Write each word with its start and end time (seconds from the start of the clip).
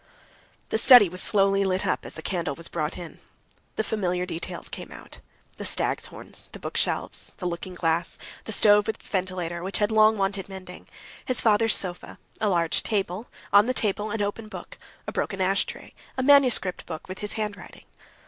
The 0.69 0.79
study 0.79 1.09
was 1.09 1.21
slowly 1.21 1.63
lit 1.63 1.85
up 1.85 2.07
as 2.07 2.15
the 2.15 2.23
candle 2.23 2.55
was 2.55 2.67
brought 2.67 2.97
in. 2.97 3.19
The 3.75 3.83
familiar 3.83 4.25
details 4.25 4.67
came 4.67 4.91
out: 4.91 5.19
the 5.57 5.63
stag's 5.63 6.07
horns, 6.07 6.49
the 6.53 6.57
bookshelves, 6.59 7.33
the 7.37 7.45
looking 7.45 7.75
glass, 7.75 8.17
the 8.45 8.51
stove 8.51 8.87
with 8.87 8.95
its 8.95 9.07
ventilator, 9.07 9.61
which 9.61 9.77
had 9.77 9.91
long 9.91 10.17
wanted 10.17 10.49
mending, 10.49 10.87
his 11.23 11.39
father's 11.39 11.75
sofa, 11.75 12.17
a 12.39 12.49
large 12.49 12.81
table, 12.81 13.27
on 13.53 13.67
the 13.67 13.75
table 13.75 14.09
an 14.09 14.23
open 14.23 14.47
book, 14.47 14.79
a 15.05 15.11
broken 15.11 15.39
ashtray, 15.39 15.93
a 16.17 16.23
manuscript 16.23 16.87
book 16.87 17.07
with 17.07 17.19
his 17.19 17.33
handwriting. 17.33 17.83